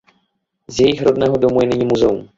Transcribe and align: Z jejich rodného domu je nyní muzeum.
Z 0.67 0.79
jejich 0.81 1.01
rodného 1.01 1.37
domu 1.37 1.61
je 1.61 1.67
nyní 1.67 1.85
muzeum. 1.85 2.29